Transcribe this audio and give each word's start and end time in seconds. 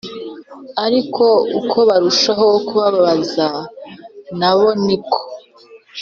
Ariko 0.85 1.25
uko 1.59 1.77
barushagaho 1.89 2.57
kubababaza 2.67 3.47
na 4.39 4.51
bo 4.57 4.67
ni 4.85 4.97
ko 5.09 5.17